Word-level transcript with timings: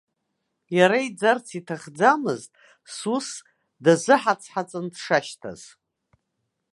Иара 0.77 0.97
иӡарц 1.07 1.47
иҭахӡамызт, 1.59 2.51
сус 2.95 3.27
дазыҳаҵҳаҵан 3.83 4.85
дшашьҭаз. 4.93 5.61